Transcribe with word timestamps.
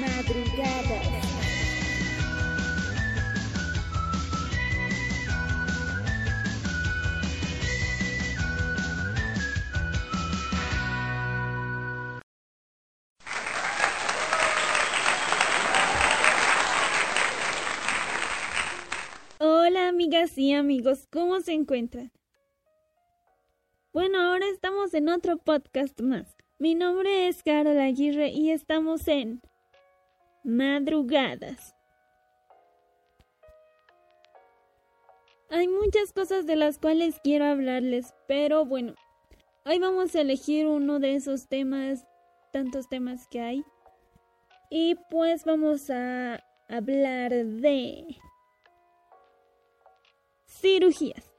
Madrugadas. 0.00 1.30
Hola 19.38 19.88
amigas 19.88 20.38
y 20.38 20.54
amigos, 20.54 21.06
¿cómo 21.10 21.40
se 21.40 21.52
encuentran? 21.52 22.10
Bueno, 23.92 24.18
ahora 24.20 24.46
estamos 24.48 24.94
en 24.94 25.10
otro 25.10 25.36
podcast 25.36 26.00
más. 26.00 26.36
Mi 26.58 26.74
nombre 26.74 27.28
es 27.28 27.42
Carol 27.42 27.78
Aguirre 27.78 28.30
y 28.30 28.50
estamos 28.50 29.06
en 29.08 29.42
Madrugadas. 30.42 31.74
Hay 35.50 35.68
muchas 35.68 36.12
cosas 36.12 36.46
de 36.46 36.56
las 36.56 36.78
cuales 36.78 37.20
quiero 37.22 37.44
hablarles, 37.44 38.14
pero 38.28 38.64
bueno, 38.64 38.94
hoy 39.66 39.78
vamos 39.78 40.14
a 40.14 40.20
elegir 40.20 40.66
uno 40.66 41.00
de 41.00 41.16
esos 41.16 41.48
temas, 41.48 42.06
tantos 42.52 42.88
temas 42.88 43.26
que 43.28 43.40
hay. 43.40 43.64
Y 44.70 44.94
pues 45.10 45.44
vamos 45.44 45.90
a 45.90 46.42
hablar 46.68 47.32
de 47.32 48.16
cirugías. 50.46 51.30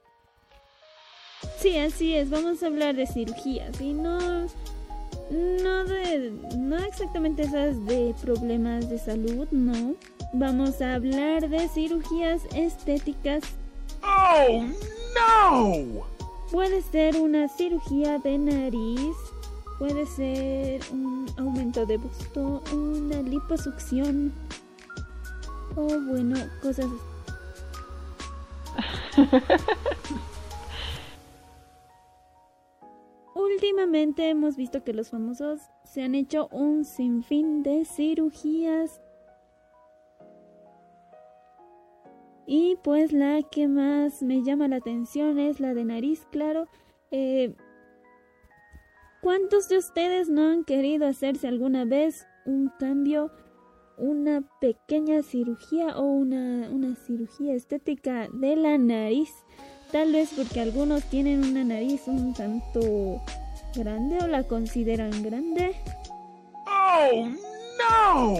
Sí, 1.56 1.78
así 1.78 2.14
es, 2.14 2.28
vamos 2.28 2.62
a 2.62 2.66
hablar 2.66 2.94
de 2.94 3.06
cirugías 3.06 3.80
y 3.80 3.94
no 3.94 4.46
no 5.32 5.84
de 5.84 6.32
no 6.58 6.76
exactamente 6.76 7.42
esas 7.42 7.84
de 7.86 8.14
problemas 8.20 8.88
de 8.90 8.98
salud, 8.98 9.48
no. 9.50 9.94
Vamos 10.34 10.80
a 10.82 10.94
hablar 10.94 11.48
de 11.48 11.68
cirugías 11.68 12.42
estéticas. 12.54 13.42
Oh, 14.02 14.64
no. 15.14 16.04
Puede 16.50 16.82
ser 16.82 17.16
una 17.16 17.48
cirugía 17.48 18.18
de 18.18 18.36
nariz, 18.36 19.16
puede 19.78 20.06
ser 20.06 20.82
un 20.92 21.26
aumento 21.38 21.86
de 21.86 21.96
busto, 21.96 22.62
una 22.72 23.22
liposucción 23.22 24.32
o 25.76 25.86
bueno, 25.86 26.36
cosas 26.60 26.86
Últimamente 33.52 34.28
hemos 34.28 34.56
visto 34.56 34.82
que 34.82 34.92
los 34.92 35.10
famosos 35.10 35.60
se 35.84 36.02
han 36.02 36.14
hecho 36.14 36.48
un 36.52 36.84
sinfín 36.84 37.62
de 37.62 37.84
cirugías. 37.84 39.02
Y 42.46 42.76
pues 42.82 43.12
la 43.12 43.42
que 43.42 43.68
más 43.68 44.22
me 44.22 44.42
llama 44.42 44.68
la 44.68 44.76
atención 44.76 45.38
es 45.38 45.60
la 45.60 45.74
de 45.74 45.84
nariz, 45.84 46.26
claro. 46.30 46.66
Eh, 47.10 47.54
¿Cuántos 49.20 49.68
de 49.68 49.78
ustedes 49.78 50.28
no 50.28 50.48
han 50.48 50.64
querido 50.64 51.06
hacerse 51.06 51.46
alguna 51.46 51.84
vez 51.84 52.26
un 52.46 52.70
cambio, 52.78 53.30
una 53.98 54.42
pequeña 54.60 55.22
cirugía 55.22 55.98
o 55.98 56.04
una, 56.04 56.70
una 56.70 56.96
cirugía 56.96 57.54
estética 57.54 58.28
de 58.32 58.56
la 58.56 58.78
nariz? 58.78 59.30
Tal 59.92 60.10
vez 60.10 60.30
porque 60.34 60.58
algunos 60.58 61.04
tienen 61.04 61.44
una 61.44 61.64
nariz 61.64 62.04
un 62.06 62.32
tanto 62.32 63.20
grande 63.74 64.18
o 64.22 64.26
la 64.26 64.42
consideran 64.42 65.22
grande. 65.22 65.76
Oh, 66.66 67.28
no. 67.78 68.38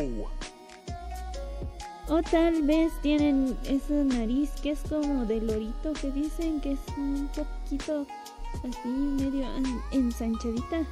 O 2.09 2.23
tal 2.23 2.63
vez 2.63 2.91
tienen 3.03 3.55
esa 3.65 3.93
nariz 3.93 4.51
que 4.63 4.71
es 4.71 4.81
como 4.89 5.27
de 5.27 5.43
lorito 5.43 5.93
que 5.93 6.11
dicen 6.11 6.59
que 6.63 6.73
es 6.73 6.81
un 6.97 7.29
poquito 7.29 8.07
así 8.65 8.89
medio 8.89 9.47
ensanchadita. 9.93 10.87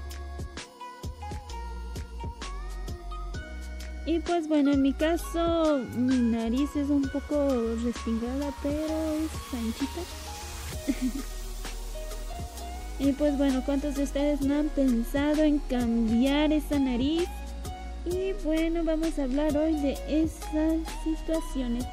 Y 4.04 4.19
pues 4.21 4.47
bueno, 4.47 4.72
en 4.72 4.82
mi 4.82 4.92
caso 4.92 5.78
mi 5.97 6.19
nariz 6.19 6.77
es 6.77 6.91
un 6.91 7.03
poco 7.03 7.48
respingada, 7.82 8.53
pero 8.62 9.12
es 9.15 9.54
anchita. 9.54 10.19
y 12.98 13.12
pues 13.12 13.36
bueno, 13.38 13.62
¿cuántos 13.64 13.96
de 13.96 14.04
ustedes 14.04 14.41
no 14.41 14.58
han 14.58 14.68
pensado 14.68 15.42
en 15.42 15.58
cambiar 15.58 16.52
esa 16.52 16.78
nariz? 16.78 17.28
Y 18.06 18.32
bueno, 18.44 18.82
vamos 18.84 19.18
a 19.18 19.24
hablar 19.24 19.56
hoy 19.56 19.74
de 19.74 19.92
esas 20.08 20.78
situaciones. 21.04 21.84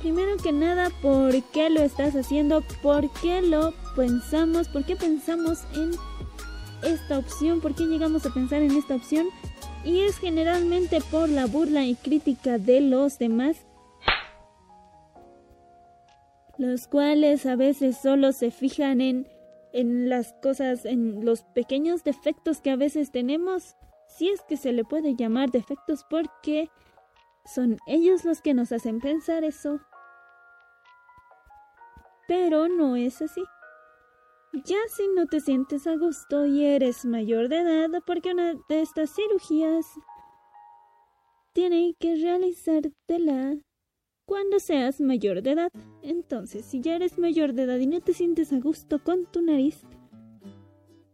Primero 0.00 0.38
que 0.38 0.52
nada, 0.52 0.88
¿por 1.02 1.42
qué 1.52 1.68
lo 1.68 1.82
estás 1.82 2.16
haciendo? 2.16 2.62
¿Por 2.82 3.10
qué 3.20 3.42
lo 3.42 3.74
pensamos? 3.94 4.68
¿Por 4.68 4.86
qué 4.86 4.96
pensamos 4.96 5.58
en 5.74 5.90
esta 6.82 7.18
opción? 7.18 7.60
¿Por 7.60 7.74
qué 7.74 7.84
llegamos 7.84 8.24
a 8.24 8.32
pensar 8.32 8.62
en 8.62 8.70
esta 8.70 8.94
opción? 8.94 9.26
Y 9.84 10.00
es 10.00 10.18
generalmente 10.18 11.00
por 11.10 11.28
la 11.28 11.46
burla 11.46 11.84
y 11.84 11.94
crítica 11.94 12.58
de 12.58 12.80
los 12.80 13.18
demás, 13.18 13.66
los 16.58 16.86
cuales 16.86 17.46
a 17.46 17.56
veces 17.56 17.96
solo 17.96 18.32
se 18.32 18.50
fijan 18.50 19.00
en, 19.00 19.26
en 19.72 20.08
las 20.08 20.34
cosas, 20.42 20.84
en 20.84 21.24
los 21.24 21.42
pequeños 21.42 22.04
defectos 22.04 22.60
que 22.60 22.70
a 22.70 22.76
veces 22.76 23.10
tenemos, 23.10 23.76
si 24.08 24.28
es 24.28 24.42
que 24.42 24.56
se 24.56 24.72
le 24.72 24.84
puede 24.84 25.16
llamar 25.16 25.50
defectos 25.50 26.04
porque 26.10 26.68
son 27.46 27.78
ellos 27.86 28.24
los 28.24 28.42
que 28.42 28.52
nos 28.52 28.72
hacen 28.72 29.00
pensar 29.00 29.44
eso. 29.44 29.80
Pero 32.28 32.68
no 32.68 32.96
es 32.96 33.22
así. 33.22 33.42
Ya 34.52 34.78
si 34.88 35.06
no 35.14 35.26
te 35.26 35.38
sientes 35.40 35.86
a 35.86 35.96
gusto 35.96 36.44
y 36.44 36.64
eres 36.64 37.04
mayor 37.04 37.48
de 37.48 37.58
edad, 37.58 38.02
porque 38.04 38.32
una 38.32 38.54
de 38.68 38.80
estas 38.82 39.14
cirugías 39.14 39.86
tiene 41.52 41.94
que 42.00 42.16
realizártela 42.16 43.56
cuando 44.26 44.58
seas 44.58 45.00
mayor 45.00 45.42
de 45.42 45.52
edad. 45.52 45.70
Entonces, 46.02 46.64
si 46.64 46.80
ya 46.80 46.96
eres 46.96 47.16
mayor 47.16 47.52
de 47.52 47.62
edad 47.62 47.78
y 47.78 47.86
no 47.86 48.00
te 48.00 48.12
sientes 48.12 48.52
a 48.52 48.58
gusto 48.58 49.02
con 49.04 49.24
tu 49.26 49.40
nariz, 49.40 49.84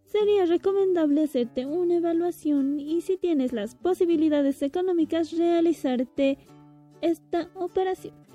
sería 0.05 0.47
recomendable 0.47 1.25
hacerte 1.25 1.67
una 1.67 1.97
evaluación 1.97 2.81
y 2.81 3.03
si 3.03 3.19
tienes 3.19 3.53
las 3.53 3.75
posibilidades 3.75 4.63
económicas 4.63 5.37
realizarte 5.37 6.39
esta 7.03 7.51
operación. 7.55 8.26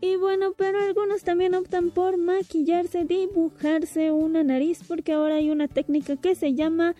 Y 0.00 0.16
bueno, 0.16 0.54
pero 0.56 0.78
algunos 0.78 1.22
también 1.24 1.54
optan 1.54 1.90
por 1.90 2.16
maquillarse, 2.16 3.04
dibujarse 3.04 4.10
una 4.10 4.42
nariz, 4.42 4.80
porque 4.88 5.12
ahora 5.12 5.36
hay 5.36 5.50
una 5.50 5.68
técnica 5.68 6.16
que 6.16 6.34
se 6.34 6.54
llama 6.54 6.94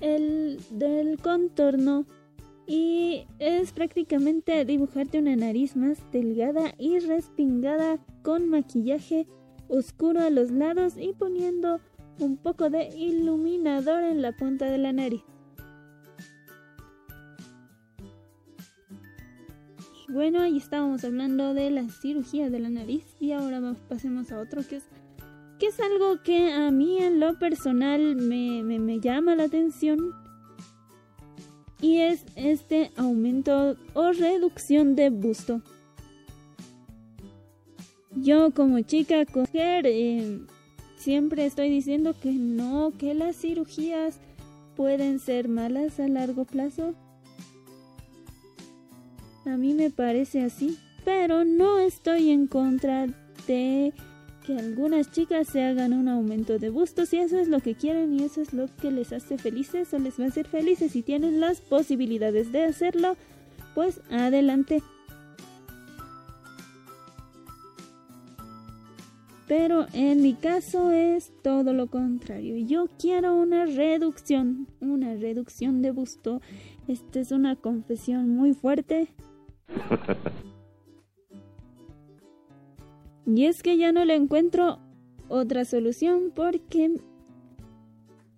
el 0.00 0.58
del 0.70 1.18
contorno. 1.18 2.06
Y 2.66 3.24
es 3.38 3.72
prácticamente 3.72 4.64
dibujarte 4.64 5.18
una 5.18 5.36
nariz 5.36 5.74
más 5.76 5.98
delgada 6.12 6.74
y 6.76 6.98
respingada 6.98 7.98
con 8.22 8.48
maquillaje 8.48 9.26
oscuro 9.68 10.20
a 10.20 10.30
los 10.30 10.50
lados 10.50 10.94
y 10.98 11.14
poniendo 11.14 11.80
un 12.18 12.36
poco 12.36 12.68
de 12.68 12.88
iluminador 12.88 14.02
en 14.02 14.22
la 14.22 14.32
punta 14.32 14.66
de 14.66 14.78
la 14.78 14.92
nariz. 14.92 15.22
Bueno, 20.08 20.40
ahí 20.40 20.56
estábamos 20.56 21.04
hablando 21.04 21.52
de 21.52 21.70
la 21.70 21.86
cirugía 21.90 22.48
de 22.48 22.60
la 22.60 22.70
nariz 22.70 23.04
y 23.20 23.32
ahora 23.32 23.74
pasemos 23.90 24.32
a 24.32 24.38
otro 24.38 24.66
que 24.66 24.76
es, 24.76 24.84
que 25.58 25.66
es 25.66 25.78
algo 25.80 26.22
que 26.22 26.50
a 26.50 26.70
mí 26.70 26.96
en 26.96 27.20
lo 27.20 27.38
personal 27.38 28.16
me, 28.16 28.62
me 28.62 29.00
llama 29.00 29.36
la 29.36 29.44
atención 29.44 30.14
y 31.82 31.98
es 31.98 32.24
este 32.36 32.90
aumento 32.96 33.76
o 33.92 34.12
reducción 34.12 34.96
de 34.96 35.10
busto. 35.10 35.60
Yo 38.16 38.52
como 38.52 38.80
chica 38.80 39.26
coger 39.26 39.86
eh, 39.86 40.40
siempre 40.96 41.44
estoy 41.44 41.68
diciendo 41.68 42.14
que 42.18 42.32
no, 42.32 42.92
que 42.96 43.12
las 43.12 43.36
cirugías 43.36 44.20
pueden 44.74 45.18
ser 45.18 45.48
malas 45.48 46.00
a 46.00 46.08
largo 46.08 46.46
plazo 46.46 46.94
a 49.48 49.56
mí 49.56 49.74
me 49.74 49.90
parece 49.90 50.42
así, 50.42 50.78
pero 51.04 51.44
no 51.44 51.78
estoy 51.78 52.30
en 52.30 52.46
contra 52.46 53.06
de 53.46 53.92
que 54.44 54.56
algunas 54.56 55.10
chicas 55.10 55.48
se 55.48 55.62
hagan 55.62 55.92
un 55.92 56.08
aumento 56.08 56.58
de 56.58 56.70
busto 56.70 57.06
si 57.06 57.18
eso 57.18 57.38
es 57.38 57.48
lo 57.48 57.60
que 57.60 57.74
quieren 57.74 58.12
y 58.12 58.24
eso 58.24 58.40
es 58.40 58.52
lo 58.52 58.66
que 58.76 58.90
les 58.90 59.12
hace 59.12 59.38
felices 59.38 59.92
o 59.92 59.98
les 59.98 60.18
va 60.18 60.24
a 60.24 60.28
hacer 60.28 60.46
felices 60.46 60.92
si 60.92 61.02
tienen 61.02 61.40
las 61.40 61.60
posibilidades 61.60 62.52
de 62.52 62.64
hacerlo, 62.64 63.16
pues 63.74 64.00
adelante. 64.10 64.82
Pero 69.46 69.86
en 69.94 70.20
mi 70.20 70.34
caso 70.34 70.90
es 70.92 71.32
todo 71.42 71.72
lo 71.72 71.86
contrario. 71.86 72.58
Yo 72.66 72.86
quiero 72.98 73.34
una 73.34 73.64
reducción, 73.64 74.66
una 74.80 75.14
reducción 75.14 75.80
de 75.80 75.90
busto. 75.90 76.42
Esta 76.86 77.20
es 77.20 77.32
una 77.32 77.56
confesión 77.56 78.28
muy 78.28 78.52
fuerte. 78.52 79.08
Y 83.28 83.44
es 83.44 83.62
que 83.62 83.76
ya 83.76 83.92
no 83.92 84.06
le 84.06 84.14
encuentro 84.14 84.78
otra 85.28 85.66
solución 85.66 86.32
porque 86.34 86.98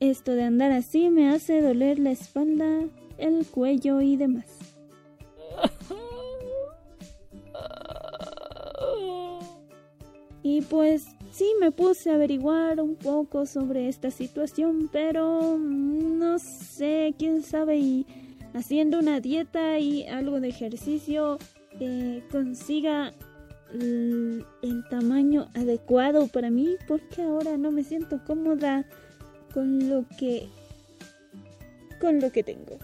esto 0.00 0.32
de 0.32 0.42
andar 0.42 0.72
así 0.72 1.10
me 1.10 1.30
hace 1.30 1.60
doler 1.60 2.00
la 2.00 2.10
espalda, 2.10 2.80
el 3.16 3.46
cuello 3.46 4.00
y 4.00 4.16
demás. 4.16 4.46
Y 10.42 10.62
pues 10.62 11.06
sí 11.30 11.52
me 11.60 11.70
puse 11.70 12.10
a 12.10 12.14
averiguar 12.14 12.80
un 12.80 12.96
poco 12.96 13.46
sobre 13.46 13.88
esta 13.88 14.10
situación, 14.10 14.88
pero 14.90 15.56
no 15.56 16.38
sé, 16.40 17.14
quién 17.16 17.42
sabe, 17.42 17.76
y 17.76 18.06
haciendo 18.54 18.98
una 18.98 19.20
dieta 19.20 19.78
y 19.78 20.06
algo 20.06 20.40
de 20.40 20.48
ejercicio 20.48 21.38
consiga 22.30 23.12
el, 23.72 24.44
el 24.62 24.88
tamaño 24.88 25.48
adecuado 25.54 26.26
para 26.28 26.50
mí, 26.50 26.76
porque 26.88 27.22
ahora 27.22 27.56
no 27.56 27.70
me 27.70 27.84
siento 27.84 28.20
cómoda 28.24 28.84
con 29.52 29.88
lo 29.88 30.04
que 30.18 30.48
con 32.00 32.18
lo 32.20 32.32
que 32.32 32.42
tengo. 32.42 32.78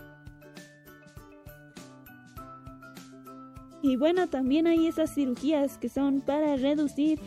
Y 3.82 3.96
bueno, 3.96 4.26
también 4.26 4.66
hay 4.66 4.86
esas 4.86 5.14
cirugías 5.14 5.78
que 5.78 5.88
son 5.88 6.20
para 6.20 6.56
reducir 6.56 7.20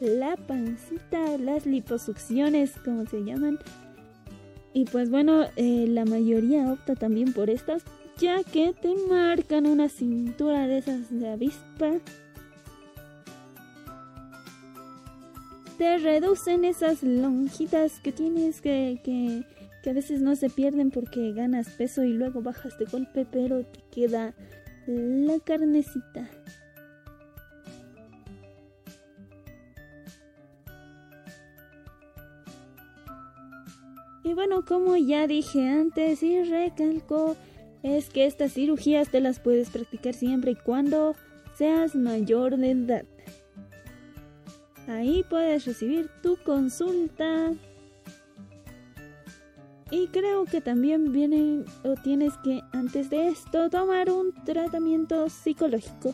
la 0.00 0.36
pancita, 0.36 1.38
las 1.38 1.66
liposucciones, 1.66 2.72
como 2.84 3.06
se 3.06 3.22
llaman. 3.22 3.58
Y 4.76 4.84
pues 4.84 5.08
bueno, 5.08 5.46
eh, 5.56 5.86
la 5.88 6.04
mayoría 6.04 6.70
opta 6.70 6.94
también 6.94 7.32
por 7.32 7.48
estas, 7.48 7.82
ya 8.18 8.44
que 8.44 8.74
te 8.74 8.94
marcan 9.08 9.64
una 9.64 9.88
cintura 9.88 10.66
de 10.66 10.76
esas 10.76 11.08
de 11.18 11.30
avispa. 11.30 11.92
Te 15.78 15.96
reducen 15.96 16.66
esas 16.66 17.02
lonjitas 17.02 18.00
que 18.00 18.12
tienes 18.12 18.60
que, 18.60 19.00
que, 19.02 19.46
que 19.82 19.88
a 19.88 19.94
veces 19.94 20.20
no 20.20 20.36
se 20.36 20.50
pierden 20.50 20.90
porque 20.90 21.32
ganas 21.32 21.70
peso 21.70 22.04
y 22.04 22.12
luego 22.12 22.42
bajas 22.42 22.76
de 22.76 22.84
golpe, 22.84 23.26
pero 23.32 23.64
te 23.64 23.80
queda 23.90 24.34
la 24.86 25.38
carnecita. 25.38 26.28
Y 34.26 34.34
bueno, 34.34 34.64
como 34.64 34.96
ya 34.96 35.28
dije 35.28 35.68
antes 35.68 36.20
y 36.24 36.42
recalco, 36.42 37.36
es 37.84 38.08
que 38.08 38.26
estas 38.26 38.54
cirugías 38.54 39.08
te 39.08 39.20
las 39.20 39.38
puedes 39.38 39.70
practicar 39.70 40.14
siempre 40.14 40.50
y 40.50 40.54
cuando 40.56 41.14
seas 41.54 41.94
mayor 41.94 42.56
de 42.56 42.72
edad. 42.72 43.04
Ahí 44.88 45.24
puedes 45.30 45.64
recibir 45.64 46.10
tu 46.24 46.36
consulta. 46.38 47.52
Y 49.92 50.08
creo 50.08 50.44
que 50.44 50.60
también 50.60 51.12
viene 51.12 51.62
o 51.84 51.94
tienes 51.94 52.36
que 52.38 52.62
antes 52.72 53.08
de 53.10 53.28
esto 53.28 53.70
tomar 53.70 54.10
un 54.10 54.34
tratamiento 54.44 55.28
psicológico. 55.28 56.12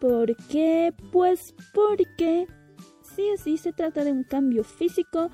¿Por 0.00 0.34
qué? 0.48 0.92
Pues 1.12 1.54
porque 1.72 2.48
sí 3.36 3.54
o 3.54 3.56
se 3.58 3.72
trata 3.72 4.04
de 4.04 4.12
un 4.12 4.22
cambio 4.22 4.64
físico 4.64 5.30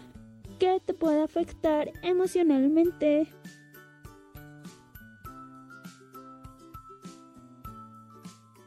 que 0.59 0.81
te 0.85 0.95
puede 0.95 1.23
afectar 1.23 1.93
emocionalmente. 2.03 3.29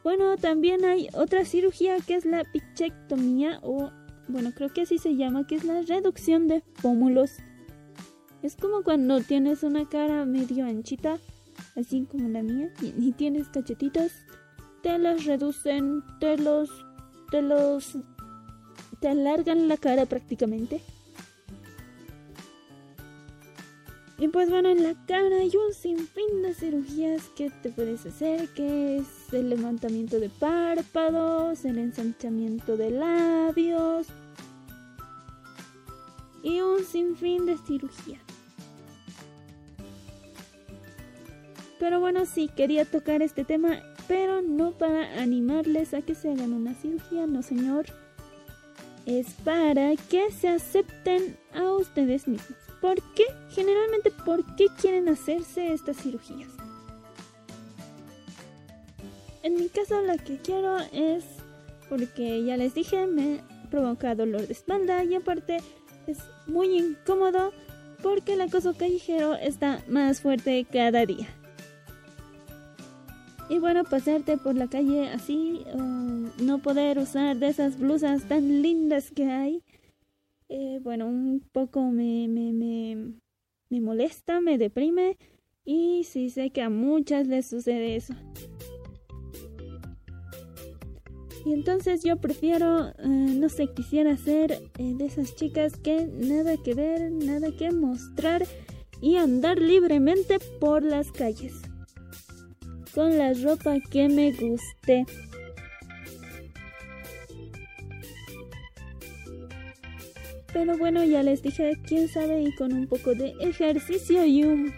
Bueno, 0.04 0.36
también 0.36 0.84
hay 0.84 1.08
otra 1.12 1.44
cirugía 1.44 1.98
que 2.00 2.14
es 2.14 2.24
la 2.24 2.44
pichectomía 2.44 3.58
o, 3.62 3.90
bueno, 4.28 4.52
creo 4.54 4.72
que 4.72 4.82
así 4.82 4.98
se 4.98 5.16
llama, 5.16 5.46
que 5.46 5.56
es 5.56 5.64
la 5.64 5.82
reducción 5.82 6.48
de 6.48 6.62
pómulos. 6.80 7.38
Es 8.42 8.56
como 8.56 8.82
cuando 8.82 9.20
tienes 9.20 9.64
una 9.64 9.86
cara 9.88 10.24
medio 10.24 10.64
anchita, 10.64 11.18
así 11.76 12.06
como 12.10 12.28
la 12.28 12.42
mía, 12.42 12.72
y, 12.80 13.12
tienes 13.12 13.48
cachetitos, 13.48 14.12
te 14.82 14.96
los 14.98 15.24
reducen, 15.24 16.02
te 16.20 16.38
los, 16.38 16.70
te 17.30 17.42
los 17.42 17.98
te 19.00 19.08
alargan 19.08 19.68
la 19.68 19.76
cara 19.76 20.06
prácticamente. 20.06 20.80
Y 24.20 24.26
pues 24.28 24.50
bueno, 24.50 24.68
en 24.68 24.82
la 24.82 24.94
cara 25.06 25.36
hay 25.36 25.52
un 25.54 25.72
sinfín 25.72 26.42
de 26.42 26.52
cirugías 26.52 27.28
que 27.36 27.50
te 27.50 27.70
puedes 27.70 28.04
hacer, 28.04 28.48
que 28.48 28.98
es 28.98 29.06
el 29.32 29.48
levantamiento 29.48 30.18
de 30.18 30.28
párpados, 30.28 31.64
el 31.64 31.78
ensanchamiento 31.78 32.76
de 32.76 32.90
labios 32.90 34.08
y 36.42 36.60
un 36.60 36.84
sinfín 36.84 37.46
de 37.46 37.58
cirugías. 37.58 38.20
Pero 41.78 42.00
bueno, 42.00 42.26
sí, 42.26 42.50
quería 42.56 42.84
tocar 42.84 43.22
este 43.22 43.44
tema, 43.44 43.80
pero 44.08 44.42
no 44.42 44.72
para 44.72 45.22
animarles 45.22 45.94
a 45.94 46.02
que 46.02 46.16
se 46.16 46.32
hagan 46.32 46.52
una 46.52 46.74
cirugía, 46.74 47.28
no 47.28 47.42
señor 47.42 47.86
es 49.08 49.32
para 49.42 49.96
que 49.96 50.30
se 50.30 50.48
acepten 50.48 51.34
a 51.54 51.72
ustedes 51.72 52.28
mismos. 52.28 52.58
¿Por 52.82 52.96
qué? 53.14 53.24
Generalmente, 53.50 54.10
¿por 54.10 54.44
qué 54.54 54.66
quieren 54.78 55.08
hacerse 55.08 55.72
estas 55.72 55.96
cirugías? 55.96 56.50
En 59.42 59.54
mi 59.54 59.70
caso, 59.70 60.02
la 60.02 60.18
que 60.18 60.36
quiero 60.36 60.76
es 60.92 61.24
porque 61.88 62.44
ya 62.44 62.58
les 62.58 62.74
dije, 62.74 63.06
me 63.06 63.40
provoca 63.70 64.14
dolor 64.14 64.46
de 64.46 64.52
espalda 64.52 65.02
y 65.04 65.14
aparte 65.14 65.58
es 66.06 66.18
muy 66.46 66.76
incómodo 66.76 67.52
porque 68.02 68.34
el 68.34 68.42
acoso 68.42 68.74
callejero 68.76 69.34
está 69.34 69.82
más 69.88 70.20
fuerte 70.20 70.66
cada 70.70 71.06
día. 71.06 71.28
Y 73.50 73.58
bueno, 73.58 73.84
pasarte 73.84 74.36
por 74.36 74.56
la 74.56 74.68
calle 74.68 75.08
así, 75.08 75.64
no 76.42 76.58
poder 76.58 76.98
usar 76.98 77.38
de 77.38 77.48
esas 77.48 77.78
blusas 77.78 78.24
tan 78.28 78.62
lindas 78.62 79.10
que 79.10 79.24
hay, 79.24 79.62
eh, 80.50 80.80
bueno, 80.82 81.06
un 81.06 81.40
poco 81.52 81.82
me, 81.90 82.28
me, 82.28 82.52
me, 82.52 83.14
me 83.70 83.80
molesta, 83.80 84.40
me 84.40 84.58
deprime 84.58 85.16
y 85.64 86.04
sí 86.04 86.30
sé 86.30 86.50
que 86.50 86.62
a 86.62 86.70
muchas 86.70 87.26
les 87.26 87.46
sucede 87.46 87.96
eso. 87.96 88.14
Y 91.44 91.52
entonces 91.52 92.02
yo 92.02 92.16
prefiero, 92.16 92.88
eh, 92.88 93.06
no 93.06 93.48
sé, 93.48 93.68
quisiera 93.74 94.16
ser 94.16 94.52
eh, 94.52 94.94
de 94.94 95.06
esas 95.06 95.34
chicas 95.36 95.76
que 95.76 96.06
nada 96.06 96.56
que 96.62 96.74
ver, 96.74 97.10
nada 97.12 97.48
que 97.56 97.70
mostrar 97.70 98.46
y 99.00 99.16
andar 99.16 99.58
libremente 99.58 100.38
por 100.60 100.82
las 100.82 101.12
calles 101.12 101.67
con 102.98 103.16
la 103.16 103.32
ropa 103.32 103.76
que 103.92 104.08
me 104.08 104.32
guste. 104.32 105.06
Pero 110.52 110.76
bueno, 110.76 111.04
ya 111.04 111.22
les 111.22 111.40
dije, 111.40 111.78
quién 111.86 112.08
sabe, 112.08 112.42
y 112.42 112.52
con 112.56 112.72
un 112.72 112.88
poco 112.88 113.14
de 113.14 113.34
ejercicio 113.38 114.24
y 114.24 114.42
un, 114.42 114.74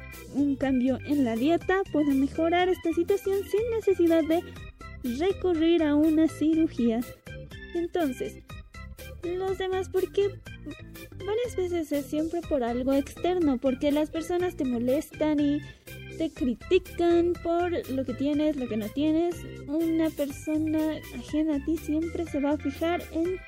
cambio 0.57 0.99
en 1.07 1.25
la 1.25 1.35
dieta 1.35 1.81
puedo 1.93 2.11
mejorar 2.11 2.69
esta 2.69 2.93
situación 2.93 3.39
sin 3.51 3.71
necesidad 3.71 4.23
de 4.25 4.43
recurrir 5.19 5.83
a 5.83 5.95
una 5.95 6.29
cirugía. 6.29 7.01
Entonces, 7.75 8.35
los 9.23 9.57
demás, 9.57 9.89
¿por 9.89 10.13
qué? 10.13 10.29
Varias 11.25 11.57
veces 11.57 11.91
es 11.91 12.05
siempre 12.05 12.43
por 12.43 12.65
algo 12.65 12.93
externo, 12.93 13.57
porque 13.57 13.91
las 13.91 14.11
personas 14.11 14.57
te 14.57 14.67
molestan 14.67 15.41
y 15.41 15.63
te 16.21 16.29
critican 16.29 17.33
por 17.43 17.73
lo 17.89 18.05
que 18.05 18.13
tienes, 18.13 18.57
lo 18.57 18.69
que 18.69 18.77
no 18.77 18.91
tienes, 18.91 19.37
una 19.67 20.11
persona 20.11 21.01
ajena 21.19 21.57
a 21.57 21.65
ti 21.65 21.79
siempre 21.79 22.27
se 22.27 22.41
va 22.41 22.51
a 22.51 22.57
fijar 22.59 23.03
en 23.13 23.39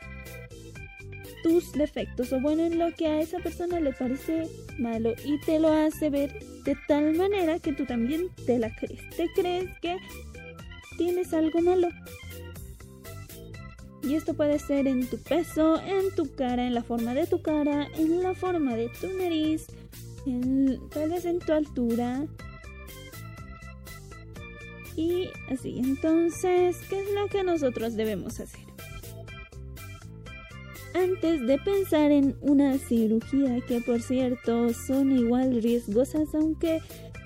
tus 1.42 1.70
defectos 1.72 2.32
o 2.32 2.40
bueno 2.40 2.62
en 2.62 2.78
lo 2.78 2.90
que 2.94 3.08
a 3.08 3.20
esa 3.20 3.40
persona 3.40 3.78
le 3.78 3.92
parece 3.92 4.48
malo 4.78 5.12
y 5.22 5.38
te 5.40 5.58
lo 5.58 5.70
hace 5.70 6.08
ver 6.08 6.32
de 6.64 6.74
tal 6.88 7.14
manera 7.14 7.58
que 7.58 7.74
tú 7.74 7.84
también 7.84 8.30
te 8.46 8.58
la 8.58 8.74
crees. 8.74 9.06
Te 9.18 9.30
crees 9.34 9.68
que 9.82 9.98
tienes 10.96 11.34
algo 11.34 11.60
malo. 11.60 11.88
Y 14.02 14.14
esto 14.14 14.32
puede 14.32 14.58
ser 14.58 14.86
en 14.86 15.06
tu 15.06 15.18
peso, 15.18 15.78
en 15.78 16.14
tu 16.14 16.34
cara, 16.34 16.66
en 16.66 16.72
la 16.72 16.82
forma 16.82 17.12
de 17.12 17.26
tu 17.26 17.42
cara, 17.42 17.86
en 17.98 18.22
la 18.22 18.34
forma 18.34 18.74
de 18.76 18.88
tu 18.98 19.08
nariz, 19.12 19.66
en, 20.24 20.80
tal 20.88 21.10
vez 21.10 21.26
en 21.26 21.38
tu 21.38 21.52
altura, 21.52 22.26
Y 24.96 25.28
así, 25.50 25.78
entonces, 25.78 26.76
¿qué 26.88 27.00
es 27.00 27.14
lo 27.14 27.26
que 27.28 27.42
nosotros 27.42 27.96
debemos 27.96 28.40
hacer? 28.40 28.61
Antes 30.94 31.46
de 31.46 31.58
pensar 31.58 32.11
en 32.11 32.37
una 32.42 32.76
cirugía, 32.76 33.61
que 33.66 33.80
por 33.80 34.02
cierto 34.02 34.75
son 34.75 35.16
igual 35.16 35.62
riesgosas, 35.62 36.34
aunque 36.34 36.82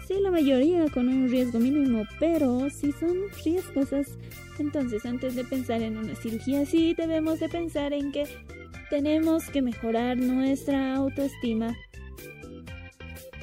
sí 0.06 0.14
la 0.20 0.30
mayoría 0.30 0.88
con 0.88 1.08
un 1.08 1.28
riesgo 1.28 1.58
mínimo, 1.58 2.04
pero 2.20 2.70
sí 2.70 2.92
son 2.92 3.16
riesgosas. 3.44 4.18
Entonces, 4.60 5.04
antes 5.04 5.34
de 5.34 5.44
pensar 5.44 5.82
en 5.82 5.96
una 5.96 6.14
cirugía, 6.14 6.64
sí 6.64 6.94
debemos 6.94 7.40
de 7.40 7.48
pensar 7.48 7.92
en 7.92 8.12
que 8.12 8.24
tenemos 8.88 9.50
que 9.50 9.62
mejorar 9.62 10.16
nuestra 10.16 10.94
autoestima. 10.94 11.76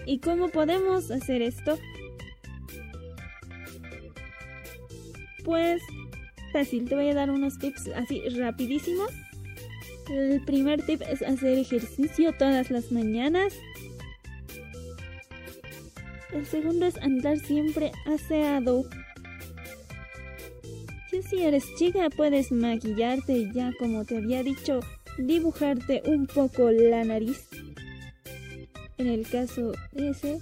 ¿Y 0.05 0.19
cómo 0.19 0.49
podemos 0.49 1.11
hacer 1.11 1.41
esto? 1.41 1.77
Pues 5.43 5.81
fácil, 6.51 6.87
te 6.87 6.95
voy 6.95 7.09
a 7.09 7.13
dar 7.13 7.29
unos 7.29 7.57
tips 7.59 7.89
así 7.95 8.21
rapidísimos. 8.29 9.09
El 10.09 10.41
primer 10.45 10.85
tip 10.85 11.01
es 11.01 11.21
hacer 11.21 11.57
ejercicio 11.57 12.33
todas 12.33 12.69
las 12.69 12.91
mañanas. 12.91 13.53
El 16.31 16.45
segundo 16.45 16.85
es 16.85 16.97
andar 16.97 17.37
siempre 17.39 17.91
aseado. 18.05 18.85
Si, 21.29 21.43
eres 21.43 21.63
chica 21.75 22.09
puedes 22.09 22.51
maquillarte 22.51 23.51
ya 23.53 23.71
como 23.77 24.03
te 24.03 24.17
había 24.17 24.41
dicho, 24.41 24.79
dibujarte 25.17 26.01
un 26.05 26.25
poco 26.25 26.71
la 26.71 27.03
nariz. 27.03 27.47
En 28.97 29.07
el 29.07 29.27
caso 29.27 29.73
ese, 29.93 30.39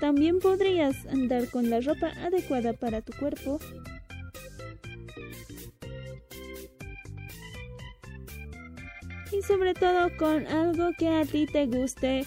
También 0.00 0.38
podrías 0.38 1.06
andar 1.06 1.50
con 1.50 1.70
la 1.70 1.80
ropa 1.80 2.12
adecuada 2.24 2.72
para 2.72 3.02
tu 3.02 3.12
cuerpo. 3.18 3.58
Y 9.32 9.42
sobre 9.42 9.74
todo 9.74 10.16
con 10.16 10.46
algo 10.46 10.90
que 10.96 11.08
a 11.08 11.24
ti 11.24 11.46
te 11.46 11.66
guste. 11.66 12.24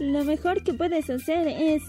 Lo 0.00 0.24
mejor 0.24 0.64
que 0.64 0.72
puedes 0.72 1.08
hacer 1.10 1.46
es 1.46 1.82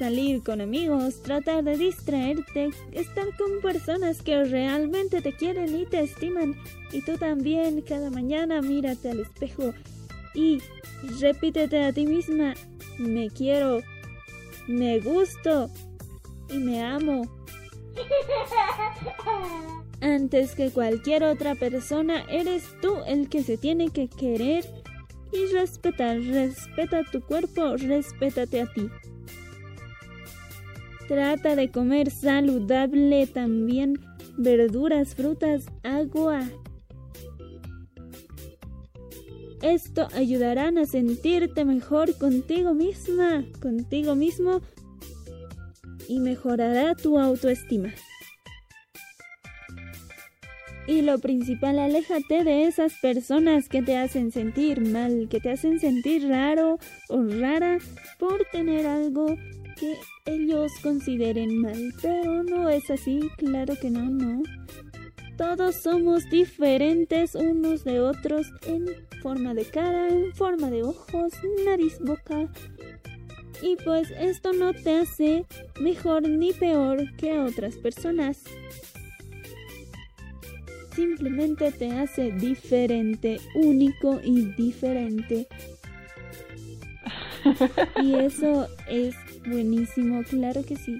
salir 0.00 0.42
con 0.42 0.62
amigos, 0.62 1.20
tratar 1.20 1.62
de 1.62 1.76
distraerte, 1.76 2.70
estar 2.92 3.26
con 3.36 3.60
personas 3.60 4.22
que 4.22 4.44
realmente 4.44 5.20
te 5.20 5.34
quieren 5.34 5.78
y 5.78 5.84
te 5.84 6.00
estiman. 6.00 6.56
Y 6.90 7.02
tú 7.02 7.18
también 7.18 7.82
cada 7.82 8.08
mañana 8.08 8.62
mírate 8.62 9.10
al 9.10 9.20
espejo 9.20 9.74
y 10.34 10.62
repítete 11.20 11.84
a 11.84 11.92
ti 11.92 12.06
misma, 12.06 12.54
me 12.98 13.28
quiero, 13.28 13.82
me 14.66 15.00
gusto 15.00 15.68
y 16.48 16.56
me 16.56 16.82
amo. 16.82 17.28
Antes 20.00 20.54
que 20.54 20.70
cualquier 20.70 21.24
otra 21.24 21.56
persona, 21.56 22.24
eres 22.30 22.64
tú 22.80 22.96
el 23.06 23.28
que 23.28 23.42
se 23.42 23.58
tiene 23.58 23.90
que 23.90 24.08
querer 24.08 24.64
y 25.30 25.52
respetar. 25.52 26.22
Respeta 26.22 27.02
tu 27.12 27.20
cuerpo, 27.20 27.76
respétate 27.76 28.62
a 28.62 28.66
ti. 28.66 28.88
Trata 31.10 31.56
de 31.56 31.72
comer 31.72 32.08
saludable 32.08 33.26
también, 33.26 33.98
verduras, 34.38 35.16
frutas, 35.16 35.66
agua. 35.82 36.48
Esto 39.60 40.06
ayudarán 40.14 40.78
a 40.78 40.86
sentirte 40.86 41.64
mejor 41.64 42.16
contigo 42.16 42.74
misma, 42.74 43.44
contigo 43.60 44.14
mismo 44.14 44.60
y 46.06 46.20
mejorará 46.20 46.94
tu 46.94 47.18
autoestima. 47.18 47.92
Y 50.86 51.02
lo 51.02 51.18
principal, 51.18 51.80
aléjate 51.80 52.44
de 52.44 52.68
esas 52.68 52.92
personas 53.02 53.68
que 53.68 53.82
te 53.82 53.96
hacen 53.96 54.30
sentir 54.30 54.80
mal, 54.80 55.26
que 55.28 55.40
te 55.40 55.50
hacen 55.50 55.80
sentir 55.80 56.28
raro 56.28 56.78
o 57.08 57.24
rara 57.24 57.78
por 58.20 58.44
tener 58.52 58.86
algo 58.86 59.36
que 59.80 59.98
ellos 60.26 60.72
consideren 60.82 61.62
mal, 61.62 61.94
pero 62.02 62.42
no 62.42 62.68
es 62.68 62.90
así, 62.90 63.30
claro 63.38 63.74
que 63.80 63.90
no, 63.90 64.04
no. 64.10 64.42
Todos 65.38 65.76
somos 65.76 66.28
diferentes 66.28 67.34
unos 67.34 67.82
de 67.84 67.98
otros 67.98 68.46
en 68.66 68.84
forma 69.22 69.54
de 69.54 69.64
cara, 69.64 70.10
en 70.10 70.34
forma 70.34 70.70
de 70.70 70.82
ojos, 70.82 71.32
nariz, 71.64 71.98
boca. 72.00 72.46
Y 73.62 73.76
pues 73.76 74.10
esto 74.10 74.52
no 74.52 74.74
te 74.74 74.98
hace 74.98 75.46
mejor 75.80 76.28
ni 76.28 76.52
peor 76.52 77.16
que 77.16 77.38
otras 77.38 77.76
personas. 77.76 78.42
Simplemente 80.94 81.72
te 81.72 81.90
hace 81.92 82.32
diferente, 82.32 83.40
único 83.54 84.20
y 84.22 84.52
diferente. 84.52 85.48
Y 88.02 88.14
eso 88.14 88.68
es 88.86 89.14
Buenísimo, 89.46 90.22
claro 90.24 90.64
que 90.64 90.76
sí. 90.76 90.98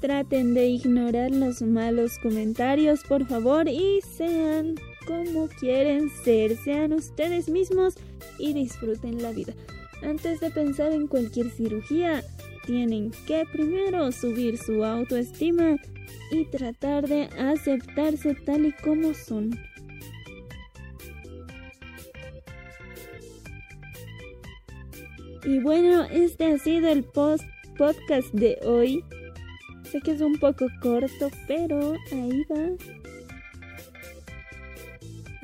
Traten 0.00 0.54
de 0.54 0.66
ignorar 0.66 1.30
los 1.30 1.62
malos 1.62 2.18
comentarios, 2.18 3.00
por 3.04 3.26
favor, 3.26 3.68
y 3.68 4.00
sean 4.02 4.76
como 5.06 5.48
quieren 5.48 6.10
ser, 6.24 6.56
sean 6.56 6.92
ustedes 6.92 7.48
mismos 7.48 7.94
y 8.38 8.52
disfruten 8.52 9.22
la 9.22 9.32
vida. 9.32 9.54
Antes 10.02 10.40
de 10.40 10.50
pensar 10.50 10.92
en 10.92 11.06
cualquier 11.06 11.50
cirugía, 11.50 12.22
tienen 12.66 13.12
que 13.26 13.44
primero 13.50 14.10
subir 14.12 14.58
su 14.58 14.84
autoestima 14.84 15.76
y 16.30 16.44
tratar 16.46 17.08
de 17.08 17.24
aceptarse 17.38 18.34
tal 18.34 18.66
y 18.66 18.72
como 18.72 19.14
son. 19.14 19.58
Y 25.46 25.60
bueno, 25.60 26.02
este 26.04 26.46
ha 26.46 26.58
sido 26.58 26.88
el 26.88 27.04
post 27.04 27.44
podcast 27.78 28.32
de 28.32 28.58
hoy. 28.64 29.04
Sé 29.84 30.00
que 30.00 30.10
es 30.10 30.20
un 30.20 30.36
poco 30.40 30.66
corto, 30.82 31.30
pero 31.46 31.94
ahí 32.10 32.44
va. 32.50 32.76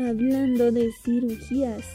Hablando 0.04 0.72
de 0.72 0.90
cirugías. 1.04 1.86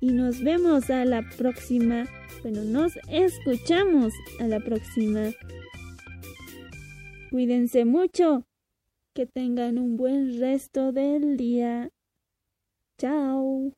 Y 0.00 0.12
nos 0.12 0.42
vemos 0.42 0.88
a 0.88 1.04
la 1.04 1.28
próxima. 1.36 2.06
Bueno, 2.42 2.64
nos 2.64 2.98
escuchamos 3.08 4.14
a 4.40 4.48
la 4.48 4.60
próxima. 4.60 5.30
Cuídense 7.30 7.84
mucho. 7.84 8.46
Que 9.14 9.26
tengan 9.26 9.76
un 9.76 9.98
buen 9.98 10.40
resto 10.40 10.90
del 10.92 11.36
día. 11.36 11.90
Chao. 12.96 13.74